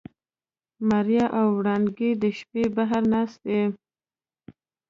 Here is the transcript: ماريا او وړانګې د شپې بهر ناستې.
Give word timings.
ماريا 0.89 1.25
او 1.39 1.47
وړانګې 1.57 2.11
د 2.21 2.23
شپې 2.37 2.63
بهر 2.75 3.03
ناستې. 3.13 3.59